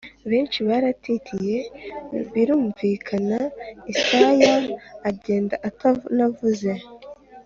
benshi 0.29 0.59
baratitiye 0.67 1.59
birumvikana, 2.33 3.39
israel 3.93 4.63
agenda 5.09 5.55
atanavuze 5.69 6.71